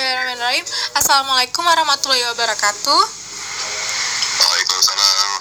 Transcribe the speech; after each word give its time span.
Bismillahirrahmanirrahim. 0.00 0.64
Assalamualaikum 0.96 1.60
warahmatullahi 1.60 2.24
wabarakatuh. 2.32 3.02
Waalaikumsalam. 4.40 5.40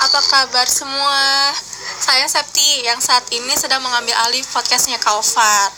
Apa 0.00 0.20
kabar 0.32 0.64
semua? 0.64 1.52
Saya 2.00 2.24
Septi 2.24 2.88
yang 2.88 2.96
saat 3.04 3.28
ini 3.36 3.52
sedang 3.52 3.84
mengambil 3.84 4.16
alih 4.24 4.40
podcastnya 4.48 4.96
Kaufar. 4.96 5.76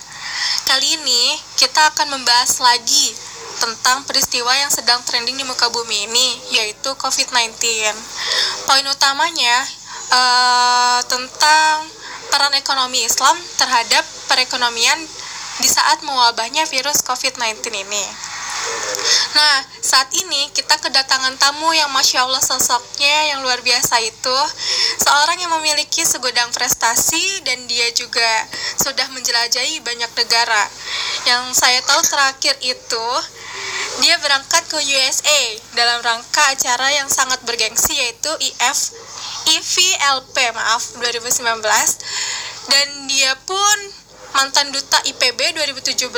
Kali 0.70 0.94
ini 0.94 1.42
kita 1.58 1.90
akan 1.90 2.14
membahas 2.14 2.62
lagi 2.62 3.18
tentang 3.58 4.06
peristiwa 4.06 4.54
yang 4.54 4.70
sedang 4.70 5.02
trending 5.02 5.34
di 5.34 5.42
muka 5.42 5.66
bumi 5.66 6.06
ini, 6.06 6.38
yaitu 6.54 6.94
COVID-19. 6.94 7.58
Poin 8.62 8.86
utamanya 8.86 9.66
eh, 10.14 11.00
tentang 11.02 11.82
peran 12.30 12.54
ekonomi 12.54 13.02
Islam 13.02 13.34
terhadap 13.58 14.06
perekonomian 14.30 15.02
di 15.58 15.68
saat 15.68 16.02
mewabahnya 16.06 16.64
virus 16.70 17.02
COVID-19 17.02 17.62
ini. 17.74 18.04
Nah, 19.34 19.56
saat 19.80 20.10
ini 20.14 20.50
kita 20.50 20.76
kedatangan 20.82 21.38
tamu 21.38 21.70
yang 21.70 21.88
Masya 21.94 22.26
Allah 22.26 22.42
sosoknya 22.42 23.34
yang 23.34 23.40
luar 23.44 23.62
biasa 23.62 24.02
itu. 24.02 24.38
Seorang 24.98 25.38
yang 25.38 25.52
memiliki 25.58 26.02
segudang 26.02 26.50
prestasi 26.50 27.42
dan 27.46 27.64
dia 27.70 27.88
juga 27.94 28.26
sudah 28.82 29.06
menjelajahi 29.14 29.80
banyak 29.80 30.10
negara. 30.10 30.64
Yang 31.26 31.42
saya 31.54 31.80
tahu 31.86 32.02
terakhir 32.02 32.54
itu 32.64 33.06
dia 34.02 34.14
berangkat 34.22 34.62
ke 34.70 34.78
USA 34.78 35.40
dalam 35.74 35.98
rangka 36.02 36.42
acara 36.54 36.94
yang 36.94 37.10
sangat 37.10 37.42
bergengsi 37.42 37.98
yaitu 37.98 38.30
IF 38.38 38.94
IVLP 39.48 40.36
maaf 40.54 40.94
2019 41.00 41.42
dan 42.68 42.86
dia 43.08 43.32
pun 43.48 43.76
mantan 44.34 44.72
duta 44.74 44.98
IPB 45.08 45.56
2017 45.56 46.08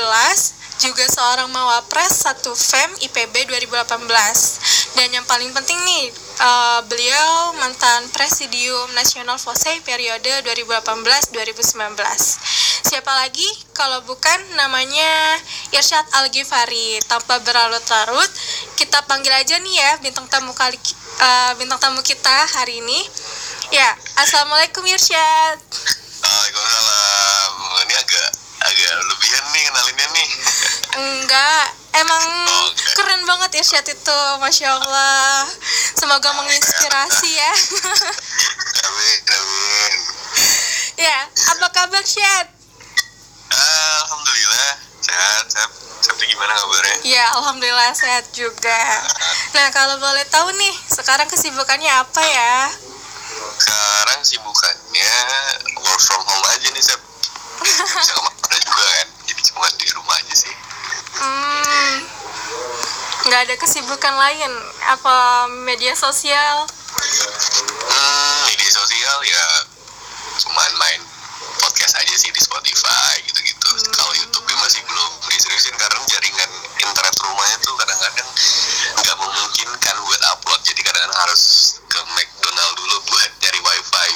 juga 0.81 1.05
seorang 1.05 1.53
mawapres 1.53 2.25
satu 2.25 2.57
FEM 2.57 2.91
IPB 3.05 3.53
2018 3.53 4.97
dan 4.97 5.09
yang 5.13 5.27
paling 5.29 5.53
penting 5.53 5.77
nih 5.77 6.09
uh, 6.41 6.81
beliau 6.89 7.53
mantan 7.61 8.09
presidium 8.17 8.89
nasional 8.97 9.37
FOSE 9.37 9.85
periode 9.85 10.33
2018-2019 10.49 12.01
siapa 12.91 13.13
lagi? 13.23 13.47
Kalau 13.71 14.03
bukan 14.03 14.41
namanya 14.59 15.39
Irsyad 15.71 16.03
Al 16.17 16.27
Ghifari 16.33 16.99
tanpa 17.07 17.39
berlarut-larut 17.39 18.31
kita 18.75 19.05
panggil 19.07 19.31
aja 19.31 19.61
nih 19.63 19.75
ya 19.79 19.91
bintang 20.03 20.27
tamu 20.27 20.51
kali 20.57 20.75
uh, 21.23 21.53
bintang 21.61 21.79
tamu 21.79 22.03
kita 22.03 22.37
hari 22.59 22.83
ini. 22.83 23.01
Ya 23.71 23.95
assalamualaikum 24.19 24.83
Irsyad. 24.89 25.61
Waalaikumsalam. 26.21 27.10
Ini 27.91 27.99
agak 28.07 28.31
agak 28.71 28.93
lebihan 29.03 29.45
nih 29.51 29.63
kenalinnya 29.67 30.07
nih. 30.15 30.29
Enggak, 30.95 31.67
emang 31.99 32.23
Oke. 32.71 32.95
keren 32.95 33.27
banget 33.27 33.51
Irsyad 33.59 33.83
itu, 33.83 34.21
Masya 34.39 34.79
Allah. 34.79 35.43
Semoga 35.99 36.31
menginspirasi 36.39 37.31
ya. 37.35 37.51
Amin, 38.87 39.19
amin. 39.27 39.95
ya, 41.03 41.19
apa 41.51 41.67
kabar 41.75 42.07
Syad? 42.07 42.47
Alhamdulillah 43.51 44.71
sehat, 45.03 45.45
sehat. 45.51 45.71
Sabtu 46.07 46.31
gimana 46.31 46.55
kabarnya? 46.63 46.95
Ya, 47.03 47.27
Alhamdulillah 47.43 47.91
sehat 47.91 48.31
juga. 48.31 48.83
Nah, 49.51 49.67
kalau 49.75 49.99
boleh 49.99 50.23
tahu 50.31 50.47
nih, 50.55 50.75
sekarang 50.95 51.27
kesibukannya 51.27 51.91
apa 51.91 52.23
ya? 52.23 52.71
Sekarang 53.59 54.23
sibukannya 54.23 55.15
work 55.75 55.99
from 56.07 56.23
home 56.23 56.47
aja 56.55 56.71
nih, 56.71 56.87
Sep. 56.87 57.10
Bisa 57.71 58.13
ke 58.19 58.23
mana 58.23 58.57
juga 58.59 58.85
kan. 58.85 59.09
Jadi 59.31 59.43
cuma 59.47 59.67
di 59.79 59.87
rumah 59.95 60.17
aja 60.19 60.35
sih. 60.35 60.55
Hmm, 61.21 61.95
nggak 63.31 63.41
ada 63.47 63.55
kesibukan 63.55 64.15
lain? 64.19 64.51
Apa 64.91 65.47
media 65.63 65.95
sosial? 65.95 66.67
Hmm, 67.87 68.39
media 68.51 68.71
sosial 68.75 69.19
ya 69.23 69.47
cuman 70.41 70.73
main 70.81 71.01
podcast 71.61 71.95
aja 72.01 72.15
sih 72.17 72.33
di 72.33 72.41
Spotify 72.43 73.23
gitu-gitu. 73.29 73.71
Kalau 73.95 74.13
YouTube 74.19 74.49
masih 74.59 74.83
belum 74.89 75.11
diseriusin 75.31 75.77
karena 75.79 76.01
jaringan 76.11 76.51
internet 76.81 77.15
rumahnya 77.23 77.57
tuh 77.63 77.75
kadang-kadang 77.79 78.29
nggak 78.99 79.17
memungkinkan 79.21 79.97
buat 80.03 80.21
upload. 80.35 80.61
Jadi 80.67 80.81
kadang-kadang 80.83 81.21
harus 81.23 81.43
ke 81.87 82.01
McDonald 82.17 82.75
dulu 82.81 82.97
buat 83.15 83.31
nyari 83.45 83.61
wifi 83.63 84.09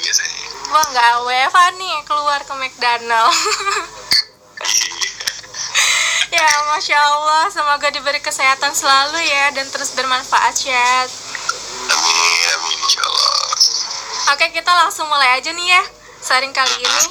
Wah, 0.75 0.83
nggak 0.91 1.23
WFA 1.23 1.67
nih, 1.79 1.97
keluar 2.03 2.43
ke 2.43 2.51
McDonald. 2.59 3.31
ya, 6.35 6.51
Masya 6.75 6.99
Allah. 6.99 7.47
Semoga 7.47 7.95
diberi 7.95 8.19
kesehatan 8.19 8.75
selalu 8.75 9.23
ya, 9.23 9.55
dan 9.55 9.71
terus 9.71 9.95
bermanfaat, 9.95 10.51
Syed. 10.51 11.07
amin, 11.95 12.47
amin 12.59 12.79
insya 12.91 13.07
Allah. 13.07 13.35
Oke, 14.35 14.51
kita 14.51 14.75
langsung 14.75 15.07
mulai 15.07 15.39
aja 15.39 15.55
nih 15.55 15.79
ya, 15.79 15.83
sharing 16.27 16.51
kali 16.51 16.75
ini. 16.83 17.07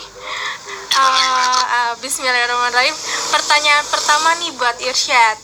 Uh, 0.99 1.63
uh, 1.63 1.93
Bismillahirrahmanirrahim. 2.03 2.95
Pertanyaan 3.31 3.87
pertama 3.87 4.43
nih 4.43 4.51
buat 4.59 4.75
Irsyad. 4.83 5.39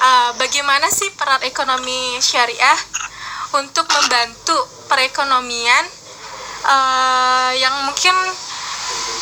Uh, 0.00 0.32
bagaimana 0.40 0.88
sih 0.88 1.12
peran 1.12 1.44
ekonomi 1.44 2.16
syariah 2.24 2.80
untuk 3.52 3.84
membantu 3.84 4.56
perekonomian 4.88 5.99
uh, 6.64 7.52
yang 7.56 7.74
mungkin 7.88 8.14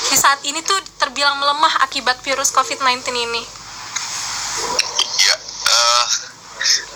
di 0.08 0.16
saat 0.16 0.40
ini 0.46 0.64
tuh 0.64 0.78
terbilang 0.96 1.36
melemah 1.36 1.84
akibat 1.84 2.18
virus 2.24 2.50
COVID-19 2.54 3.04
ini? 3.12 3.42
Ya, 5.18 5.34
eh, 5.36 6.04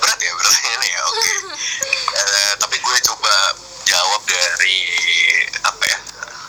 berat 0.00 0.18
ya 0.18 0.32
pertanyaannya 0.32 0.88
ya, 0.88 1.00
oke. 1.04 1.30
Eh, 2.12 2.52
tapi 2.58 2.76
gue 2.80 2.96
coba 3.12 3.34
jawab 3.84 4.22
dari 4.24 4.78
apa 5.62 5.84
ya? 5.84 5.98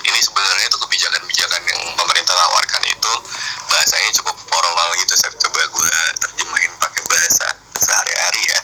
Ini 0.04 0.20
sebenarnya 0.20 0.68
itu 0.68 0.78
kebijakan-kebijakan 0.80 1.62
yang 1.64 1.81
pemerintah 1.96 2.36
tawarkan 2.36 2.84
itu 2.88 3.14
bahasanya 3.72 4.10
cukup 4.22 4.36
formal 4.48 4.90
gitu. 5.00 5.14
Saya 5.16 5.31
coba 5.38 5.62
gue 5.68 5.98
terjemahin 6.22 6.72
pakai 6.80 7.04
bahasa 7.08 7.48
sehari-hari 7.80 8.42
ya. 8.48 8.60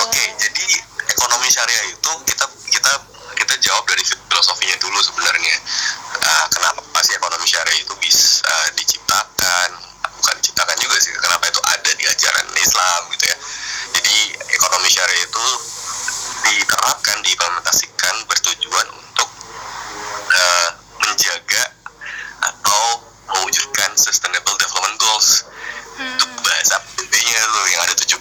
Oke, 0.00 0.24
jadi 0.38 0.66
ekonomi 1.10 1.48
syariah 1.50 1.86
itu 1.90 2.12
kita 2.26 2.39
filosofinya 4.40 4.72
dulu 4.80 4.96
sebenarnya. 5.04 5.56
Ah, 6.24 6.48
kenapa 6.48 6.98
sih 7.04 7.12
ekonomi 7.12 7.44
syariah 7.44 7.76
itu 7.76 7.92
bisa 8.00 8.48
diciptakan? 8.72 9.68
Bukan 10.16 10.34
diciptakan 10.40 10.76
juga 10.80 10.96
sih. 10.96 11.12
Kenapa 11.12 11.44
itu 11.44 11.60
ada 11.60 11.90
di 11.92 12.04
ajaran 12.08 12.48
Islam 12.56 13.00
gitu 13.12 13.24
ya? 13.28 13.36
Jadi 14.00 14.16
ekonomi 14.56 14.88
syariah 14.88 15.28
itu 15.28 15.46
diterapkan, 16.40 17.20
diimplementasikan 17.20 18.14
bertujuan 18.24 18.86
untuk 18.96 19.28
eh, 20.32 20.68
menjaga 21.04 21.64
atau 22.40 23.04
mewujudkan 23.36 23.92
sustainable 24.00 24.56
development 24.56 24.96
goals 24.96 25.44
itu 26.00 26.26
bahasa 26.40 26.80
PBB-nya 26.96 27.40
tuh 27.44 27.66
yang 27.68 27.82
ada 27.84 27.94
17 27.94 28.16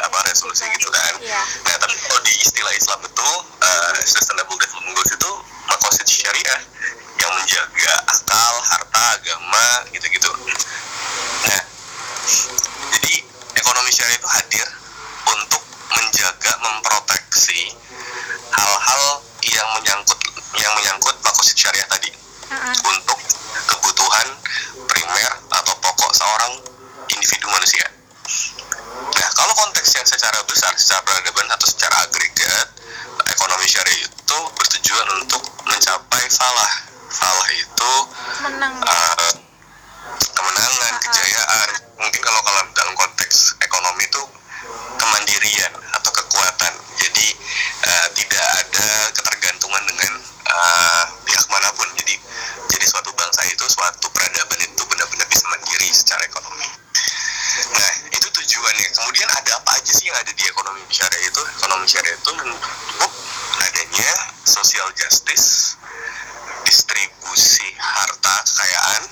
apa 0.00 0.18
resolusi 0.24 0.64
gitu 0.72 0.88
kan. 0.88 1.12
Iya. 1.20 1.42
Nah, 1.68 1.76
tapi 1.76 1.94
kalau 2.00 2.20
di 2.24 2.32
istilah 2.40 2.72
Islam 2.72 3.00
itu 3.04 3.28
uh, 3.60 3.96
sustainable 4.08 4.56
development 4.56 4.94
goals 4.96 5.12
itu 5.12 5.30
makosid 5.68 6.08
syariah 6.08 6.60
yang 7.18 7.32
menjaga 7.36 7.94
akal, 8.08 8.54
harta, 8.64 9.02
agama 9.20 9.66
gitu-gitu. 9.92 10.30
Nah, 11.44 11.62
jadi 12.96 13.14
ekonomi 13.58 13.90
syariah 13.92 14.16
itu 14.16 14.28
hadir 14.28 14.66
untuk 15.28 15.62
menjaga, 15.92 16.52
memproteksi 16.64 17.74
hal-hal 18.54 19.04
yang 19.44 19.68
menyangkut 19.76 20.18
yang 20.56 20.72
menyangkut 20.80 21.14
makosid 21.20 21.54
syariah 21.54 21.86
tadi 21.86 22.10
Mm-mm. 22.48 22.74
untuk 22.96 23.18
kebutuhan 23.68 24.26
primer 24.88 25.32
atau 25.52 25.74
pokok 25.84 26.10
seorang 26.16 26.52
individu 27.12 27.46
manusia. 27.48 27.86
Nah, 28.98 29.28
kalau 29.34 29.52
konteksnya 29.56 30.04
secara 30.04 30.40
besar, 30.44 30.72
secara 30.76 31.00
peradaban 31.04 31.48
atau 31.50 31.66
secara 31.68 31.96
agregat, 32.04 32.66
ekonomi 33.32 33.66
syariah 33.66 34.00
itu 34.04 34.38
bertujuan 34.54 35.06
untuk 35.22 35.42
mencapai 35.64 36.24
falah. 36.30 36.72
Falah 37.08 37.50
itu 37.56 37.92
Menang. 38.44 38.74
eh, 38.84 39.32
kemenangan, 40.36 40.92
Ah, 40.92 40.96
ah. 40.96 41.02
kejayaan. 41.08 41.68
Mungkin 41.98 42.20
kalau 42.20 42.40
kalau 42.44 42.62
dalam 42.76 42.94
konteks 42.94 43.56
ekonomi 43.64 44.04
itu 44.04 44.22
kemandirian 45.00 45.72
atau 45.96 46.10
kekuatan. 46.12 46.72
Jadi 47.00 47.26
eh, 47.88 48.06
tidak 48.12 48.46
ada 48.60 48.88
ketergantungan 49.16 49.82
dengan 49.88 50.12
eh, 50.46 51.04
pihak 51.24 51.46
mana 51.48 51.72
pun. 51.72 51.88
Jadi 51.96 52.14
jadi 52.68 52.84
suatu 52.84 53.10
bangsa 53.16 53.42
itu, 53.48 53.64
suatu 53.66 54.06
peradaban 54.12 54.60
itu 54.60 54.82
benar-benar 54.84 55.26
bisa 55.32 55.48
mandiri 55.48 55.88
secara 55.90 56.20
ekonomi. 56.28 56.68
Nah, 57.74 57.92
itu 58.14 58.28
tujuannya. 58.28 58.86
Kemudian 58.94 59.28
ada 59.34 59.58
apa 59.58 59.70
aja 59.80 59.90
sih 59.90 60.06
yang 60.06 60.18
ada 60.20 60.30
di 60.30 60.44
ekonomi 60.46 60.78
syariah 60.92 61.26
itu? 61.26 61.42
Ekonomi 61.58 61.86
syariah 61.90 62.16
itu 62.16 62.30
mencakup 62.38 63.12
adanya 63.66 64.12
social 64.46 64.88
justice, 64.94 65.74
distribusi 66.62 67.66
harta 67.78 68.34
kekayaan, 68.46 69.02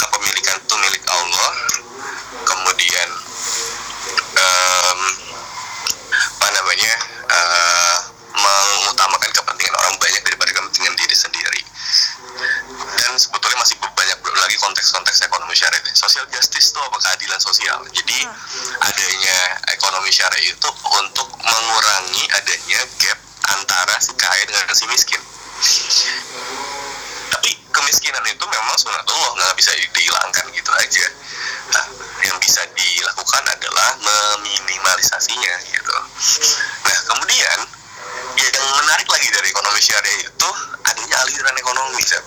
kepemilikan 0.00 0.56
itu 0.56 0.74
milik 0.80 1.04
Allah, 1.10 1.52
kemudian 2.48 3.08
konteks 14.90 15.19
ekonomi 15.30 15.54
syariah 15.54 15.94
social 15.94 16.26
justice 16.34 16.74
itu 16.74 16.80
apa? 16.82 16.98
Keadilan 16.98 17.38
sosial. 17.38 17.78
Jadi 17.94 18.18
adanya 18.82 19.38
ekonomi 19.70 20.10
syariah 20.10 20.50
itu 20.50 20.70
untuk 20.98 21.28
mengurangi 21.38 22.26
adanya 22.34 22.80
gap 22.98 23.18
antara 23.54 23.94
si 24.02 24.10
kaya 24.18 24.42
dengan 24.50 24.74
si 24.74 24.90
miskin. 24.90 25.22
Tapi 27.30 27.50
kemiskinan 27.70 28.26
itu 28.26 28.42
memang 28.42 28.74
sunatullah 28.74 29.30
nggak 29.38 29.54
bisa 29.54 29.70
dihilangkan 29.94 30.50
gitu 30.50 30.70
aja. 30.74 31.06
Nah, 31.70 31.84
yang 32.26 32.36
bisa 32.42 32.66
dilakukan 32.74 33.44
adalah 33.46 33.88
meminimalisasinya 34.02 35.54
gitu. 35.70 35.96
Nah 36.84 36.98
kemudian 37.06 37.58
ya 38.34 38.48
yang 38.50 38.66
menarik 38.82 39.06
lagi 39.06 39.28
dari 39.30 39.46
ekonomi 39.48 39.80
syariah 39.80 40.20
itu 40.26 40.50
adanya 40.84 41.16
aliran 41.22 41.54
ekonomi 41.54 42.02
Seb. 42.02 42.24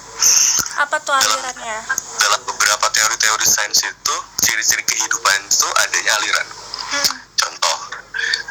Apa 0.80 0.98
tuh 1.04 1.14
alirannya? 1.14 1.78
dalam 2.24 2.42
beberapa 2.48 2.83
teori-teori 2.94 3.46
sains 3.50 3.82
itu 3.82 4.16
ciri-ciri 4.46 4.84
kehidupan 4.86 5.40
itu 5.50 5.68
adanya 5.82 6.12
aliran. 6.22 6.48
Hmm. 6.94 7.16
contoh 7.34 7.78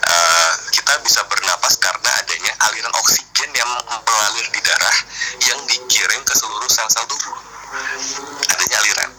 eh, 0.03 0.53
kita 0.75 0.99
bisa 1.07 1.23
bernapas 1.31 1.79
karena 1.79 2.11
adanya 2.19 2.53
aliran 2.67 2.91
oksigen 2.99 3.51
yang 3.55 3.71
mengalir 3.87 4.47
di 4.51 4.61
darah 4.67 4.99
yang 5.47 5.59
dikirim 5.71 6.21
ke 6.27 6.35
seluruh 6.35 6.67
sel-sel 6.67 7.07
tubuh. 7.07 7.39
Adanya 8.51 8.77
aliran. 8.83 9.11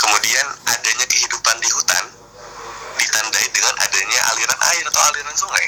Kemudian 0.00 0.46
adanya 0.66 1.06
kehidupan 1.06 1.56
di 1.60 1.68
hutan 1.70 2.04
ditandai 2.98 3.46
dengan 3.52 3.74
adanya 3.78 4.20
aliran 4.34 4.60
air 4.74 4.84
atau 4.88 5.02
aliran 5.12 5.36
sungai. 5.36 5.66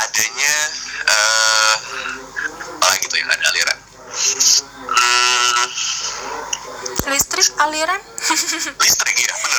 Adanya 0.00 0.54
eh 1.08 1.76
apa 2.88 3.04
gitu 3.04 3.20
yang 3.20 3.28
ada 3.28 3.44
aliran 3.52 3.78
hmm, 4.88 5.64
Listrik 7.08 7.48
aliran? 7.56 8.00
listrik 8.84 9.16
ya 9.16 9.32
benar 9.32 9.57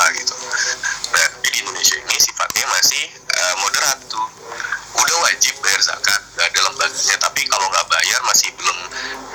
atau 0.00 0.08
apa 0.08 0.16
gitu 0.16 0.34
nah 1.12 1.26
di 1.44 1.50
Indonesia 1.60 1.96
ini 2.00 2.16
sifatnya 2.16 2.64
masih 2.72 3.04
uh, 3.36 3.54
moderat 3.60 3.98
tuh 4.08 4.26
udah 4.96 5.16
wajib 5.28 5.52
bayar 5.60 5.80
zakat 5.84 6.20
nggak 6.36 6.48
ada 6.48 6.60
lembaganya 6.72 7.16
tapi 7.20 7.44
kalau 7.52 7.68
nggak 7.68 7.84
bayar 7.92 8.20
masih 8.24 8.48
belum 8.56 8.78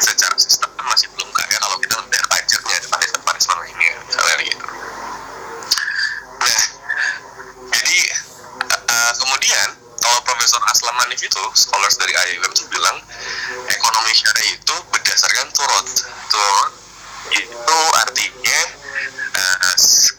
secara 0.01 0.33
sistem 0.41 0.73
masih 0.89 1.05
belum 1.13 1.29
kaya 1.37 1.57
kalau 1.61 1.77
kita 1.77 2.01
bayar 2.09 2.25
pajaknya 2.33 2.75
ada 2.81 2.87
punishment 2.89 3.23
punishment 3.29 3.61
ini 3.69 3.85
ya 3.85 3.95
misalnya 4.09 4.35
gitu 4.41 4.65
nah 6.41 6.61
jadi 7.77 7.99
uh, 8.89 9.13
kemudian 9.21 9.69
kalau 10.01 10.19
Profesor 10.25 10.61
Aslam 10.65 10.97
Hanif 11.05 11.21
itu 11.21 11.43
scholars 11.57 11.97
dari 11.97 12.13
IIM 12.13 12.41
itu 12.49 12.65
bilang 12.73 12.97
ekonomi 13.69 14.13
syariah 14.17 14.57
itu 14.57 14.75
berdasarkan 14.89 15.45
turut 15.53 15.85
turut 16.29 16.71
itu 17.33 17.79
artinya 18.05 18.59
uh, 19.35 19.75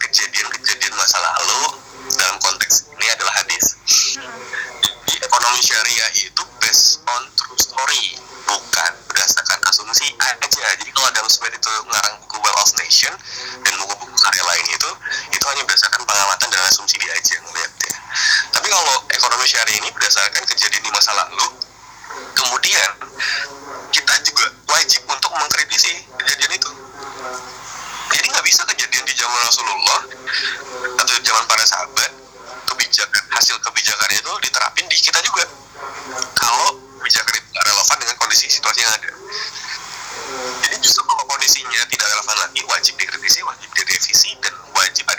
kejadian-kejadian 0.07 0.93
masa 0.95 1.17
lalu 1.19 1.79
dalam 2.17 2.37
konteks 2.41 2.91
ini 2.97 3.07
adalah 3.13 3.33
hadis 3.43 3.77
ekonomi 5.57 5.73
syariah 5.73 6.11
itu 6.21 6.43
based 6.61 7.01
on 7.09 7.21
true 7.33 7.57
story 7.57 8.13
bukan 8.45 8.93
berdasarkan 9.09 9.57
asumsi 9.65 10.05
aja. 10.21 10.69
Jadi 10.77 10.93
kalau 10.93 11.09
Adam 11.09 11.25
Smith 11.25 11.49
itu 11.49 11.73
ngarang 11.89 12.13
buku 12.21 12.37
Wealth 12.45 12.61
of 12.61 12.69
Nation 12.77 13.09
dan 13.65 13.73
buku-buku 13.81 14.13
karya 14.21 14.43
lain 14.45 14.65
itu 14.69 14.89
itu 15.33 15.45
hanya 15.49 15.65
berdasarkan 15.65 16.05
pengamatan 16.05 16.47
dan 16.53 16.61
asumsi 16.69 17.01
dia 17.01 17.09
aja 17.09 17.41
ngeliatnya 17.41 17.93
tapi 18.53 18.69
kalau 18.69 19.01
ekonomi 19.09 19.49
syariah 19.49 19.81
ini 19.81 19.89
berdasarkan 19.97 20.45
kejadian 20.45 20.83
di 20.85 20.91
masa 20.93 21.09
lalu 21.17 21.49
kemudian 22.37 22.89
kita 23.89 24.13
juga 24.29 24.45
wajib 24.69 25.09
untuk 25.09 25.33
mengkritisi 25.41 26.05
kejadian 26.21 26.53
itu. 26.53 26.69
Jadi 28.13 28.25
nggak 28.29 28.45
bisa 28.45 28.61
kejadian 28.61 29.09
di 29.09 29.13
zaman 29.17 29.41
Rasulullah 29.41 30.01
atau 31.01 31.13
zaman 31.17 31.43
para 31.49 31.65
sahabat 31.65 32.26
kebijakan 32.87 33.23
hasil 33.35 33.59
kebijakan 33.59 34.09
itu 34.15 34.31
diterapin 34.47 34.87
di 34.87 34.95
kita 34.95 35.19
juga. 35.19 35.43
Kalau 36.39 36.79
kebijakan 37.03 37.33
itu 37.35 37.47
nggak 37.51 37.65
relevan 37.67 37.97
dengan 37.99 38.15
kondisi 38.15 38.47
situasi 38.47 38.79
yang 38.79 38.93
ada. 38.95 39.11
Jadi 40.63 40.75
justru 40.79 41.03
kalau 41.03 41.23
kondisinya 41.27 41.83
tidak 41.91 42.07
relevan 42.07 42.37
lagi 42.47 42.61
wajib 42.63 42.95
dikritisi 42.95 43.43
wajib 43.43 43.69
direvisi 43.75 44.31
dan 44.39 44.55
wajib 44.71 45.03
ada 45.11 45.16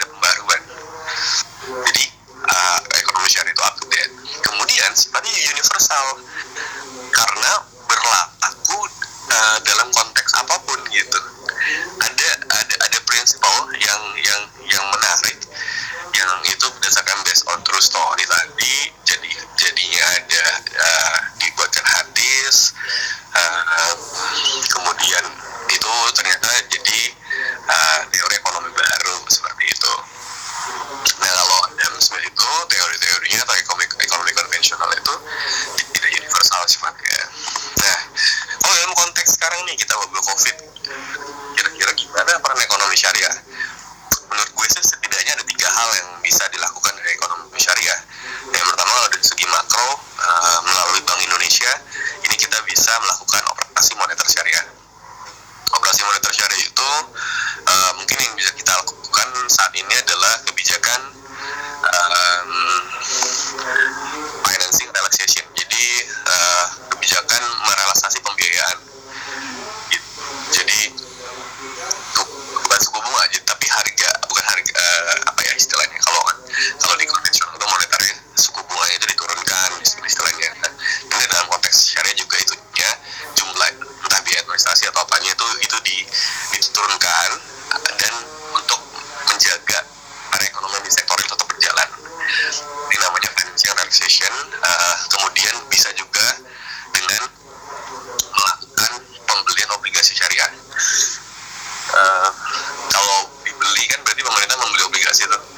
gracias. 105.09 105.48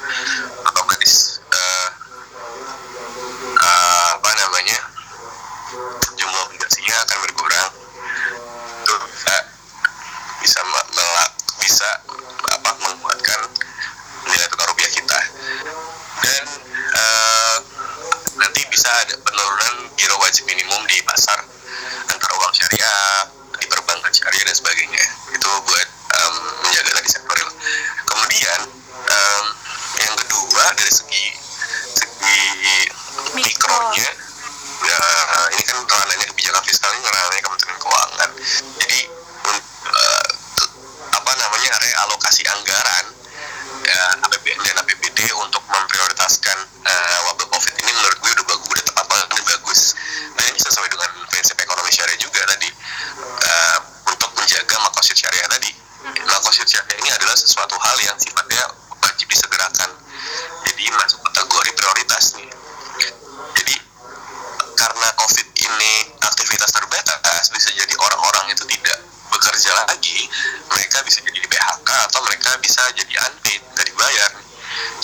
Lagi, 69.92 70.24
mereka 70.72 71.04
bisa 71.04 71.20
jadi 71.20 71.36
di 71.36 71.48
PHK 71.52 71.90
atau 72.08 72.20
mereka 72.24 72.56
bisa 72.64 72.80
jadi 72.96 73.14
unpaid, 73.28 73.60
nggak 73.76 73.86
dibayar. 73.92 74.30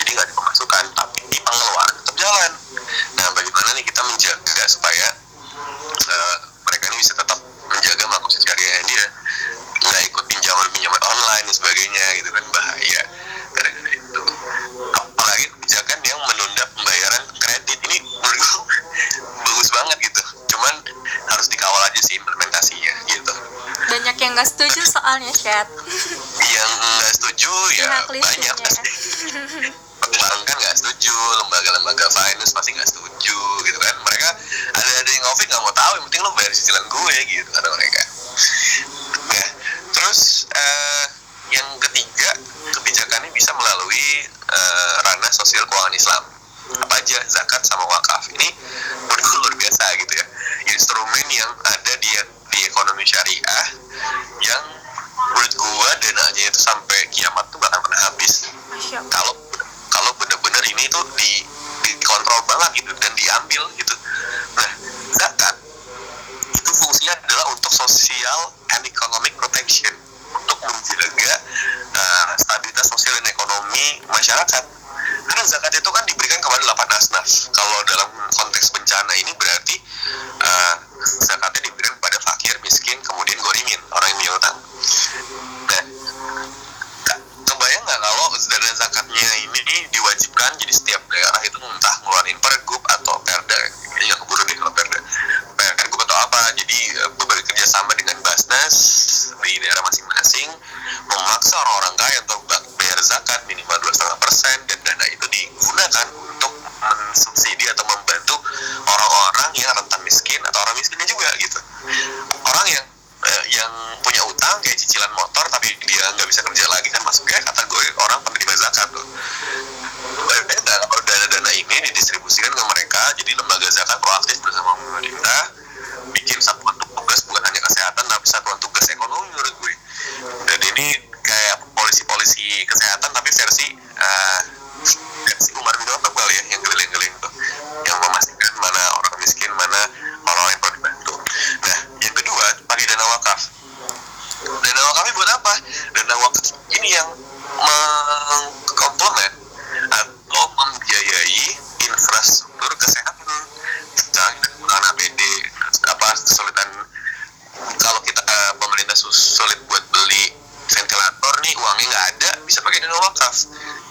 Jadi 0.00 0.09
nggak 0.16 0.25
ada 0.25 0.35
pemasukan, 0.35 0.85
tapi 0.97 1.21
di 1.28 1.38
pengeluaran 1.45 1.95
tetap 2.00 2.16
jalan. 2.16 2.52
Nah, 3.21 3.28
bagaimana 3.37 3.68
nih 3.76 3.85
kita 3.85 4.00
menjaga 4.00 4.64
supaya 4.64 5.07
uh, 6.09 6.37
mereka 6.64 6.85
ini 6.88 6.97
bisa 7.04 7.12
tetap 7.12 7.37
menjaga 7.68 8.04
maksud 8.09 8.40
syariah 8.40 8.80
dia, 8.88 9.04
nggak 9.85 10.02
ikut 10.09 10.25
pinjaman 10.25 10.68
pinjaman 10.73 11.02
online 11.04 11.45
dan 11.45 11.54
sebagainya, 11.54 12.04
gitu 12.16 12.28
kan 12.33 12.45
bahaya 12.49 13.02
gara-gara 13.52 13.90
itu. 13.92 14.23
Apalagi 14.97 15.45
kebijakan 15.52 15.99
yang 16.00 16.21
menunda 16.33 16.64
pembayaran 16.73 17.23
kredit 17.37 17.78
ini 17.92 17.97
menurut 18.25 18.64
bagus 19.45 19.68
banget 19.68 19.97
gitu. 20.00 20.23
Cuman 20.57 20.75
harus 21.28 21.47
dikawal 21.52 21.80
aja 21.85 22.00
sih 22.00 22.16
implementasinya 22.16 22.95
gitu 23.04 23.37
banyak 23.88 24.16
yang 24.28 24.37
nggak 24.37 24.52
setuju 24.52 24.85
soalnya 24.85 25.32
chat 25.32 25.64
yang 26.37 26.70
nggak 27.00 27.12
setuju 27.16 27.49
ya 27.80 27.88
banyak. 28.04 28.56
pasti 28.61 28.85
perbankan 30.04 30.56
nggak 30.61 30.76
setuju 30.76 31.16
lembaga-lembaga 31.16 32.12
finance 32.12 32.52
pasti 32.52 32.76
nggak 32.76 32.92
setuju 32.92 33.40
gitu 33.64 33.78
kan. 33.80 33.97
Mereka 34.04 34.28
ada 34.76 34.90
ada 35.00 35.08
yang 35.08 35.25
ngopi 35.25 35.49
nggak 35.49 35.64
mau 35.64 35.73
tahu 35.73 35.92
yang 35.97 36.04
penting 36.12 36.20
lo 36.28 36.30
bayar 36.37 36.52
cicilan 36.52 36.85
gue 36.92 37.16
gitu 37.25 37.49
kata 37.49 37.68
mereka. 37.73 38.02
Nah 39.32 39.49
terus 39.97 40.44
uh, 40.52 41.06
yang 41.49 41.68
ketiga 41.88 42.30
kebijakannya 42.76 43.32
bisa 43.32 43.56
melalui 43.56 44.28
uh, 44.52 44.94
ranah 45.08 45.32
sosial 45.32 45.64
keuangan 45.73 45.97
Islam. 45.97 46.23
Apa 46.85 47.00
aja? 47.00 47.16
Zakat 47.32 47.64
sama 47.64 47.88
wakaf. 47.88 48.28
Ini 48.28 48.49
menurut 49.08 49.40
luar 49.40 49.54
biasa 49.56 49.85
gitu 50.04 50.12
ya 50.20 50.26
instrumen 50.75 51.26
yang 51.32 51.50
ada 51.64 51.92
di 52.00 52.10
di 52.48 52.58
ekonomi 52.64 53.04
syariah 53.04 53.66
yang 54.42 54.64
menurut 55.34 55.52
gua 55.58 55.90
dananya 56.00 56.44
itu 56.48 56.60
sampai 56.60 56.98
kiamat 57.12 57.44
tuh 57.52 57.60
bakal 57.60 57.80
pernah 57.84 58.00
habis. 58.08 58.48
Kalau 58.88 59.34
kalau 59.88 60.10
benar-benar 60.16 60.62
ini 60.68 60.84
tuh 60.88 61.04
di 61.18 61.44
dikontrol 61.84 62.40
banget 62.48 62.84
gitu 62.84 62.92
dan 62.96 63.12
diambil 63.16 63.62
gitu. 63.76 63.94
Nah 64.56 64.70
zakat 65.16 65.54
itu 66.54 66.70
fungsinya 66.72 67.14
adalah 67.25 67.46
untuk 67.52 67.72
social 67.72 68.40
and 68.76 68.82
economic 68.87 69.34
protection. 69.37 69.92
Untuk 70.28 70.60
menjaga 70.60 71.32
uh, 71.96 72.26
stabilitas 72.37 72.87
sosial 72.88 73.16
dan 73.20 73.26
ekonomi 73.32 74.04
masyarakat 74.12 74.77
karena 75.28 75.42
zakat 75.44 75.73
itu 75.76 75.90
kan 75.92 76.04
diberikan 76.08 76.40
kepada 76.40 76.62
delapan 76.64 76.88
asnaf. 76.97 77.28
Kalau 77.52 77.78
dalam 77.85 78.08
konteks 78.32 78.73
bencana 78.73 79.12
ini 79.20 79.32
berarti 79.37 79.76
uh, 80.42 80.75
zakatnya 81.28 81.68
diberikan 81.68 81.94
kepada 82.00 82.18
fakir 82.23 82.54
miskin 82.64 82.99
kemudian 83.04 83.38
gorimin 83.40 83.80
orang 83.92 84.08
yang 84.12 84.20
piutang 84.23 84.56
nah 85.68 85.82
kebayang 87.49 87.82
nggak 87.85 88.00
kalau 88.00 88.26
dana 88.49 88.70
zakatnya 88.76 89.28
ini 89.44 89.76
diwajibkan 89.92 90.50
jadi 90.61 90.73
setiap 90.73 91.02
daerah 91.08 91.40
itu 91.44 91.58
entah 91.61 91.97
ngeluarin 92.04 92.38
pergub 92.40 92.82
atau 92.88 93.20
perda 93.25 93.58
kayaknya 93.92 94.14
keburu 94.20 94.42
deh 94.47 94.56
kalau 94.56 94.73
perda. 94.73 95.00
Pergub 95.58 96.00
atau 96.06 96.16
apa 96.23 96.40
jadi 96.54 96.78
bekerja 97.18 97.66
sama 97.66 97.92
dengan 97.99 98.16
basnas 98.23 98.75
di 99.42 99.52
daerah 99.58 99.82
masing-masing 99.85 100.49
memaksa 101.08 101.56
orang-orang 101.56 101.94
kaya 101.99 102.18
untuk 102.25 102.40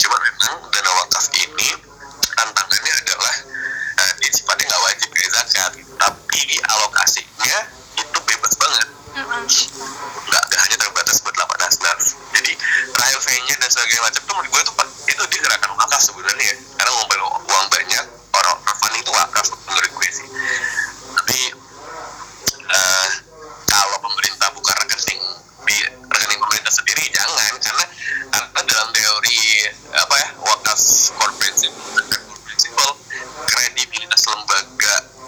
cuma 0.08 0.24
memang 0.24 0.72
dana 0.72 0.92
wakaf 1.04 1.28
ini 1.36 1.68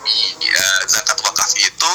lembaga 0.10 0.50
ya, 0.50 0.70
zakat 0.90 1.18
wakaf 1.22 1.52
itu 1.58 1.92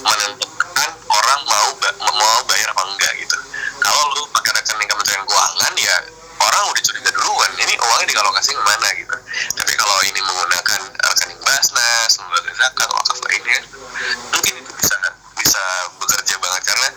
menentukan 0.00 0.90
orang 1.08 1.40
mau 1.44 1.68
mau 2.16 2.40
bayar 2.48 2.72
apa 2.72 2.82
enggak 2.88 3.12
gitu 3.20 3.36
kalau 3.82 4.02
lu 4.16 4.22
pakai 4.32 4.56
rekening 4.56 4.88
kementerian 4.88 5.22
keuangan 5.28 5.74
ya 5.76 5.96
orang 6.38 6.62
udah 6.72 6.82
curiga 6.82 7.10
duluan 7.12 7.50
ini 7.60 7.74
uangnya 7.76 8.06
dialokasi 8.08 8.50
ke 8.56 8.62
mana 8.64 8.88
gitu 8.96 9.16
tapi 9.58 9.72
kalau 9.76 9.96
ini 10.06 10.20
menggunakan 10.22 10.80
rekening 10.96 11.40
basnas 11.44 12.12
lembaga 12.16 12.50
zakat 12.56 12.88
wakaf 12.88 13.18
lainnya 13.28 13.60
mungkin 14.32 14.52
itu 14.64 14.72
bisa 14.80 14.96
bisa 15.36 15.62
bekerja 16.00 16.34
banget 16.40 16.62
karena 16.64 16.88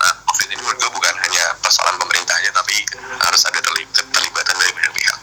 uh, 0.00 0.14
covid 0.32 0.48
ini 0.48 0.56
menurut 0.64 0.78
gue 0.80 0.90
bukan 0.96 1.14
hanya 1.28 1.44
persoalan 1.60 1.96
pemerintahnya 2.00 2.50
tapi 2.56 2.76
harus 3.20 3.42
ada 3.44 3.60
terlibatan 3.60 4.56
dari 4.56 4.72
banyak 4.72 4.92
pihak 4.96 5.18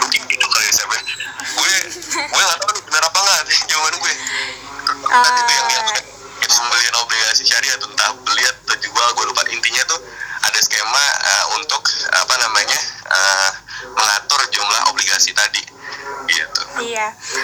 mungkin 0.00 0.20
gitu 0.28 0.46
kali 0.48 0.64
ya 0.68 0.72
saya 0.72 0.86
gue 1.46 1.74
gue 2.16 2.42
nggak 2.42 2.58
tahu 2.60 2.70
nih 2.74 2.82
benar 2.88 3.02
apa 3.08 3.18
nggak 3.18 3.42
jawaban 3.70 3.94
gue 3.98 4.14
tadi 5.06 5.40
itu 5.40 5.52
yang 5.52 5.68
yang 5.70 5.86
itu 6.36 6.52
pembelian 6.52 6.94
obligasi 7.02 7.42
syariah 7.48 7.76
tuh 7.80 7.88
entah 7.90 8.12
beli 8.22 8.44
atau 8.44 8.76
jual 8.78 9.08
gue 9.16 9.24
lupa 9.26 9.42
intinya 9.50 9.82
tuh 9.88 10.00
ada 10.46 10.58
skema 10.62 11.04
uh, 11.26 11.44
untuk 11.58 11.82
apa 12.12 12.34
namanya 12.38 12.78
uh, 13.08 13.50
mengatur 13.96 14.40
jumlah 14.52 14.82
obligasi 14.92 15.32
tadi 15.32 15.62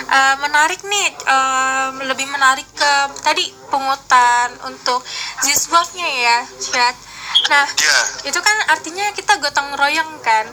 uh, 0.08 0.34
menarik 0.40 0.80
nih 0.86 1.08
uh, 1.26 1.88
lebih 2.06 2.26
menarik 2.30 2.66
ke 2.72 2.92
tadi 3.22 3.50
pungutan 3.68 4.52
untuk 4.68 5.02
zisbofnya 5.44 6.06
ya 6.06 6.38
chat 6.58 6.96
nah 7.48 7.64
yeah. 7.64 8.28
itu 8.28 8.38
kan 8.38 8.56
artinya 8.70 9.10
kita 9.16 9.40
gotong 9.40 9.74
royong 9.78 10.20
kan 10.20 10.46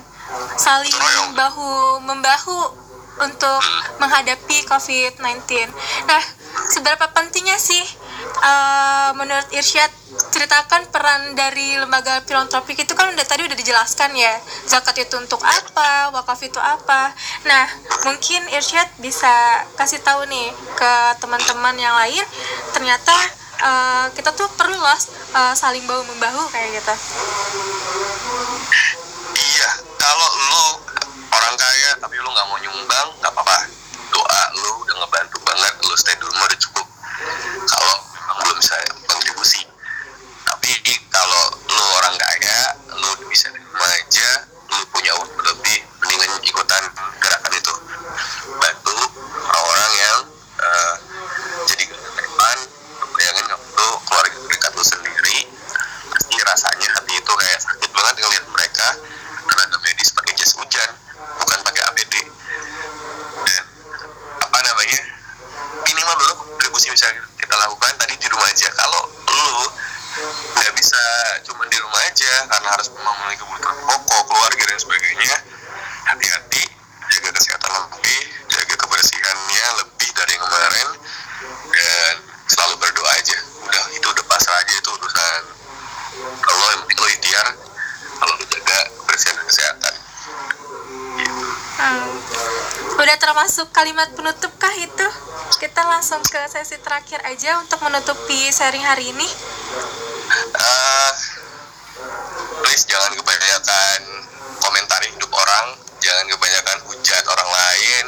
saling 0.57 0.93
Royong. 0.93 1.33
bahu 1.33 1.71
membahu 2.05 2.59
untuk 3.19 3.61
menghadapi 3.99 4.63
COVID-19. 4.63 5.67
Nah, 6.07 6.23
seberapa 6.71 7.11
pentingnya 7.11 7.59
sih 7.59 7.83
uh, 8.39 9.11
menurut 9.15 9.47
Irsyad 9.51 9.91
ceritakan 10.09 10.89
peran 10.91 11.37
dari 11.37 11.79
lembaga 11.79 12.19
filantropik 12.25 12.83
itu 12.83 12.93
kan 12.97 13.13
udah 13.13 13.23
tadi 13.23 13.45
udah 13.45 13.55
dijelaskan 13.55 14.11
ya 14.17 14.35
zakat 14.67 15.05
itu 15.05 15.15
untuk 15.15 15.39
apa 15.39 16.11
wakaf 16.11 16.41
itu 16.43 16.59
apa 16.59 17.13
nah 17.47 17.65
mungkin 18.03 18.41
Irsyad 18.51 18.87
bisa 18.99 19.63
kasih 19.79 19.99
tahu 20.03 20.27
nih 20.27 20.51
ke 20.75 20.93
teman-teman 21.23 21.75
yang 21.79 21.95
lain 21.95 22.23
ternyata 22.75 23.15
uh, 23.63 24.05
kita 24.15 24.31
tuh 24.35 24.47
perlu 24.55 24.75
loh 24.75 24.99
uh, 25.35 25.53
saling 25.55 25.83
bahu 25.87 26.03
membahu 26.07 26.41
kayak 26.51 26.79
gitu. 26.79 26.93
Iya 29.35 29.69
kalau 29.99 30.29
lu 30.35 30.65
orang 31.31 31.55
kaya 31.59 31.89
tapi 31.99 32.15
lu 32.19 32.29
nggak 32.31 32.47
mau 32.47 32.59
nyumbang 32.59 33.07
nggak 33.19 33.31
apa-apa. 33.31 33.57
Doa 34.09 34.41
lu 34.57 34.71
udah 34.83 34.95
ngebantu 35.05 35.37
banget 35.45 35.73
lu 35.85 35.93
stay 35.99 36.15
di 36.17 36.25
rumah 36.25 36.45
udah 36.47 36.59
cukup. 36.59 36.87
Kalau 37.67 37.95
memang 38.15 38.37
belum 38.47 38.57
bisa 38.57 38.75
kontribusi. 39.07 39.61
Tapi 40.47 40.71
kalau 41.11 41.43
lu 41.67 41.83
orang 41.99 42.15
kaya 42.17 42.59
lu 42.99 43.09
bisa 43.27 43.51
di 43.51 43.59
rumah 43.59 43.89
aja 43.91 44.29
lu 44.69 44.83
punya 44.93 45.11
uang 45.17 45.31
berlebih 45.33 45.88
mendingan 46.19 46.43
ikutan 46.43 46.83
gerakan 47.23 47.53
itu 47.55 47.73
bantu 48.59 48.97
orang-orang 49.39 49.91
yang 49.95 50.17
eh, 50.59 50.95
jadi 51.71 51.83
ke 51.87 51.95
depan 51.95 52.57
lu 52.99 53.05
bayangin 53.15 53.47
waktu 53.47 53.85
keluarga 54.03 54.37
dekat 54.51 54.71
lu 54.75 54.83
sendiri 54.83 55.37
pasti 56.11 56.35
rasanya 56.43 56.87
hati 56.99 57.13
itu 57.15 57.31
kayak 57.39 57.59
sakit 57.63 57.89
banget 57.95 58.13
ngeliat 58.19 58.45
mereka 58.51 58.87
tenaga 59.47 59.77
medis 59.79 60.11
pakai 60.11 60.35
jas 60.35 60.51
hujan 60.59 60.89
bukan 61.39 61.59
pakai 61.63 61.81
APD 61.87 62.13
dan 63.47 63.63
apa 64.43 64.57
namanya 64.59 64.99
minimal 65.87 66.15
dulu 66.19 66.33
kontribusi 66.43 66.91
bisa 66.91 67.07
kita 67.39 67.55
lakukan 67.55 67.95
tadi 67.95 68.19
di 68.19 68.27
rumah 68.27 68.51
aja 68.51 68.67
kalau 68.75 69.07
lu 69.07 69.71
nggak 70.59 70.71
bisa 70.75 71.03
cuma 71.47 71.63
di 71.71 71.79
rumah 71.79 72.01
aja 72.11 72.33
karena 72.51 72.67
harus 72.75 72.91
memenuhi 72.91 73.39
kebutuhan 73.39 73.77
pokok 73.87 74.21
keluarga 74.27 74.63
dan 74.67 74.79
sebagainya 74.83 75.37
hati-hati 76.09 76.63
jaga 77.13 77.29
kesehatan 77.37 77.69
lebih 77.69 78.19
jaga 78.49 78.75
kebersihannya 78.81 79.65
lebih 79.77 80.09
dari 80.17 80.31
yang 80.33 80.41
kemarin 80.41 80.87
dan 81.69 82.13
selalu 82.49 82.75
berdoa 82.81 83.11
aja 83.13 83.37
udah 83.61 83.83
itu 83.93 84.07
udah 84.09 84.25
pasrah 84.25 84.57
aja 84.57 84.73
itu 84.73 84.89
urusan 84.89 85.41
kalau 86.41 86.65
yang 86.73 86.81
penting 86.81 86.97
lo 86.97 87.07
ikhtiar 87.13 87.47
kalau 88.17 88.33
lu 88.41 88.45
jaga 88.49 88.79
kebersihan 88.89 89.35
dan 89.37 89.45
kesehatan 89.45 89.93
gitu. 91.21 91.47
Hmm. 91.89 93.01
Udah 93.01 93.17
termasuk 93.17 93.73
kalimat 93.73 94.11
penutup 94.13 94.51
kah 94.61 94.73
itu? 94.77 95.07
Kita 95.57 95.81
langsung 95.87 96.21
ke 96.27 96.39
sesi 96.51 96.77
terakhir 96.77 97.23
aja 97.25 97.57
untuk 97.63 97.81
menutupi 97.81 98.51
sharing 98.53 98.85
hari 98.85 99.09
ini. 99.09 99.27
Eh, 100.53 101.11
please 102.61 102.85
jangan 102.85 103.15
kebanyakan 103.17 103.99
komentar 104.61 105.01
hidup 105.09 105.31
orang 105.33 105.79
jangan 105.99 106.25
kebanyakan 106.31 106.77
hujat 106.87 107.23
orang 107.27 107.49
lain 107.49 108.05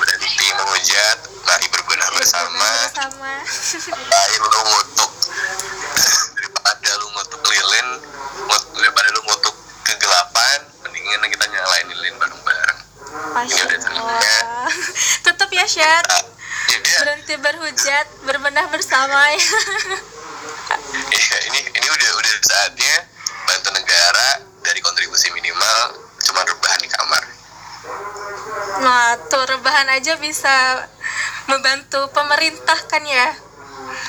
berhenti 0.00 0.46
menghujat 0.56 1.18
mari 1.46 1.66
berbenah 1.70 2.08
bersama 2.16 2.70
Bersama. 2.88 3.32
lain 4.12 4.40
lu 4.42 4.60
ngutuk 4.74 5.12
daripada 6.36 6.90
lu 6.98 7.06
ngutuk 7.14 7.42
lilin 7.46 7.88
daripada 8.76 9.08
lu 9.16 9.20
ngutuk 9.28 9.56
kegelapan 9.86 10.58
mendingan 10.84 11.30
kita 11.30 11.46
nyalain 11.46 11.86
lilin 11.88 12.14
bareng-bareng 12.20 12.49
Masya 13.30 13.64
Allah. 13.92 14.20
Tutup 15.24 15.50
ya 15.50 15.64
Syed. 15.64 16.04
nah, 16.04 16.24
jadi 16.68 16.86
ya, 16.86 16.98
Berhenti 17.00 17.34
berhujat, 17.36 18.06
berbenah 18.24 18.66
bersama 18.68 19.20
ya. 19.30 19.40
Iya, 21.10 21.36
ini 21.50 21.60
ini 21.66 21.88
udah 21.88 22.10
udah 22.16 22.32
saatnya 22.42 22.94
bantu 23.44 23.68
negara 23.72 24.28
dari 24.60 24.80
kontribusi 24.80 25.30
minimal 25.30 25.78
cuma 26.20 26.42
rebahan 26.42 26.80
di 26.80 26.88
kamar. 26.88 27.22
Nah, 28.80 29.06
tuh 29.26 29.44
rebahan 29.46 29.88
aja 29.90 30.14
bisa 30.16 30.86
membantu 31.46 32.06
pemerintah 32.12 32.78
kan 32.86 33.02
ya. 33.02 33.28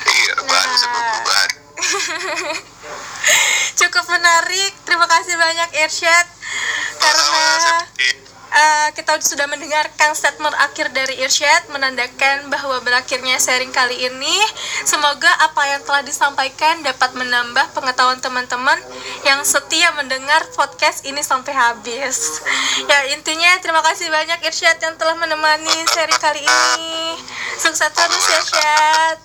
Iya, 0.05 0.31
rebahan 0.37 0.67
bisa 0.69 0.85
Nah. 0.85 0.93
berubah. 0.93 1.45
Cukup 3.79 4.05
menarik. 4.07 4.71
Terima 4.85 5.07
kasih 5.07 5.35
banyak 5.35 5.69
Irsyad. 5.81 6.27
Karena 6.99 7.41
Eh, 8.51 8.89
kita 8.99 9.15
sudah 9.23 9.47
mendengarkan 9.47 10.11
statement 10.11 10.51
akhir 10.59 10.91
dari 10.91 11.23
Irsyad 11.23 11.71
menandakan 11.71 12.51
bahwa 12.51 12.83
berakhirnya 12.83 13.39
sharing 13.39 13.71
kali 13.71 13.95
ini 14.11 14.37
semoga 14.83 15.31
apa 15.39 15.71
yang 15.71 15.79
telah 15.87 16.03
disampaikan 16.03 16.83
dapat 16.83 17.15
menambah 17.15 17.71
pengetahuan 17.71 18.19
teman-teman 18.19 18.75
yang 19.23 19.39
setia 19.47 19.95
mendengar 19.95 20.43
podcast 20.59 21.07
ini 21.07 21.23
sampai 21.23 21.55
habis 21.55 22.43
ya 22.91 23.15
intinya 23.15 23.55
terima 23.63 23.79
kasih 23.87 24.11
banyak 24.11 24.43
Irsyad 24.43 24.83
yang 24.83 24.99
telah 24.99 25.15
menemani 25.15 25.71
sharing 25.87 26.19
kali 26.19 26.43
ini 26.43 27.15
sukses 27.55 27.87
terus 27.87 28.25
ya 28.27 28.35
Irsyad 28.35 29.17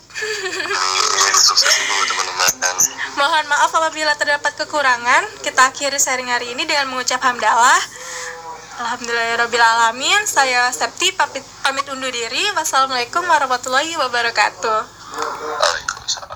sukses 1.35 1.75
teman-teman. 1.83 2.79
Mohon 3.21 3.45
maaf 3.53 3.69
apabila 3.69 4.17
terdapat 4.17 4.57
kekurangan. 4.65 5.29
Kita 5.45 5.69
akhiri 5.69 6.01
sharing 6.01 6.33
hari 6.33 6.57
ini 6.57 6.65
dengan 6.65 6.89
mengucap 6.89 7.21
hamdalah. 7.21 7.81
Alhamdulillahirrahmanirrahim. 8.77 10.29
Saya 10.29 10.69
Septi 10.69 11.09
pamit, 11.17 11.41
pamit 11.65 11.89
undur 11.89 12.13
diri. 12.13 12.45
Wassalamualaikum 12.53 13.25
warahmatullahi 13.25 13.97
wabarakatuh. 13.97 14.81
Waalaikumsalam. 15.17 16.36